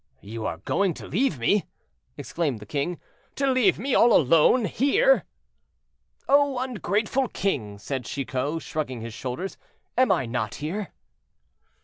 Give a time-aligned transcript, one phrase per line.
[0.23, 1.67] "You are going to leave me!"
[2.17, 2.99] exclaimed the king;
[3.35, 6.57] "to leave me all alone here?"—"Oh!
[6.57, 9.59] ungrateful king," said Chicot, shrugging his shoulders,
[9.95, 10.91] "am I not here?"